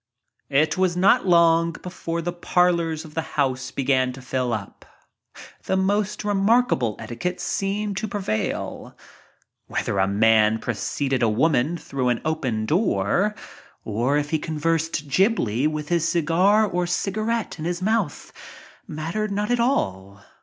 [0.49, 4.83] It was not long before the parlors of the house began to fill up.
[5.65, 6.23] The most
[7.37, 8.97] seemed to prevail.
[9.67, 13.35] Whether a man preceeded a woman through an open door,
[13.83, 18.33] or if he gibly with his cigar or cigarette in his mouth,
[18.87, 20.23] mat tered not at all.